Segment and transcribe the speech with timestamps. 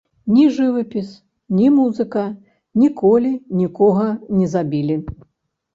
[0.35, 1.11] Ні жывапіс,
[1.59, 2.25] ні музыка,
[2.85, 4.99] ніколі нікога не забілі.